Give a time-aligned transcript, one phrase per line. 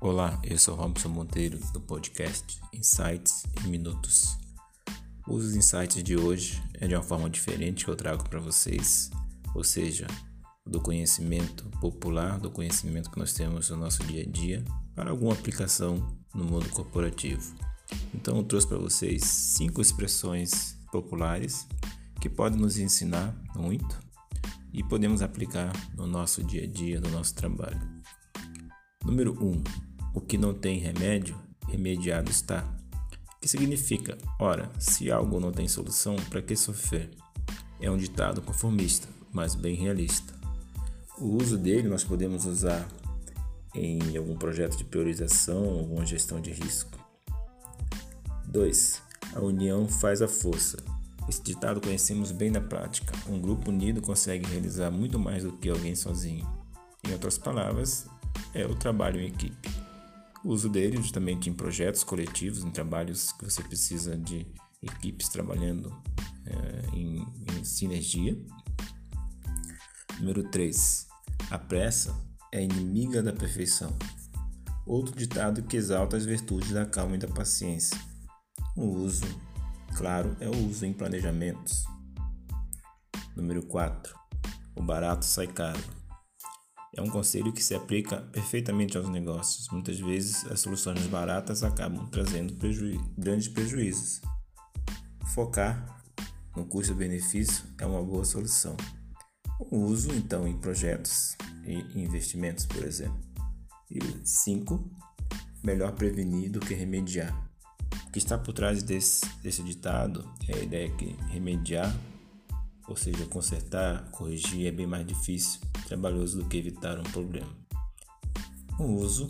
[0.00, 4.38] Olá, eu sou Robson Monteiro do podcast Insights em Minutos.
[5.26, 9.10] Os insights de hoje é de uma forma diferente que eu trago para vocês,
[9.56, 10.06] ou seja,
[10.64, 15.32] do conhecimento popular, do conhecimento que nós temos no nosso dia a dia, para alguma
[15.32, 17.56] aplicação no mundo corporativo.
[18.14, 21.66] Então, eu trouxe para vocês cinco expressões populares
[22.20, 23.98] que podem nos ensinar muito
[24.72, 27.80] e podemos aplicar no nosso dia a dia, no nosso trabalho.
[29.04, 29.50] Número 1.
[29.50, 31.36] Um, o que não tem remédio,
[31.66, 32.64] remediado está.
[33.40, 37.10] Que significa, ora, se algo não tem solução, para que sofrer?
[37.80, 40.34] É um ditado conformista, mas bem realista.
[41.18, 42.88] O uso dele nós podemos usar
[43.74, 46.98] em algum projeto de priorização, alguma gestão de risco.
[48.46, 49.02] 2.
[49.34, 50.78] A união faz a força.
[51.28, 53.12] Esse ditado conhecemos bem na prática.
[53.28, 56.48] Um grupo unido consegue realizar muito mais do que alguém sozinho.
[57.06, 58.06] Em outras palavras,
[58.54, 59.68] é o trabalho em equipe.
[60.44, 64.46] O uso dele justamente em projetos coletivos, em trabalhos que você precisa de
[64.82, 65.94] equipes trabalhando
[66.46, 68.36] é, em, em sinergia.
[70.18, 71.06] Número 3.
[71.50, 72.14] A pressa
[72.52, 73.96] é inimiga da perfeição.
[74.86, 77.98] Outro ditado que exalta as virtudes da calma e da paciência.
[78.76, 79.26] O uso
[79.96, 81.84] claro é o uso em planejamentos.
[83.36, 84.14] Número 4.
[84.76, 85.82] O barato sai caro.
[86.96, 89.68] É um conselho que se aplica perfeitamente aos negócios.
[89.68, 94.20] Muitas vezes as soluções baratas acabam trazendo preju grandes prejuízos.
[95.34, 96.02] Focar
[96.56, 98.76] no custo-benefício é uma boa solução.
[99.60, 103.20] O uso, então, em projetos e investimentos, por exemplo.
[103.90, 104.90] E 5.
[105.62, 107.48] Melhor prevenir do que remediar.
[108.06, 111.94] O que está por trás desse, desse ditado é a ideia que remediar,
[112.88, 117.48] ou seja, consertar, corrigir, é bem mais difícil, trabalhoso do que evitar um problema.
[118.78, 119.28] O uso,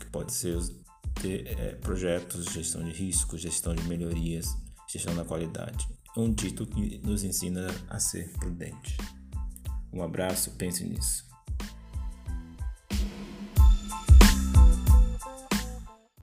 [0.00, 0.58] que pode ser
[1.20, 4.56] ter é, projetos, gestão de riscos, gestão de melhorias,
[4.88, 5.86] gestão da qualidade.
[6.16, 8.96] É um dito que nos ensina a ser prudente.
[9.92, 11.26] Um abraço, pense nisso.